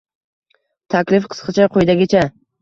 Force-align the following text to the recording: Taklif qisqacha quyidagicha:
Taklif 0.93 1.27
qisqacha 1.35 1.69
quyidagicha: 1.77 2.25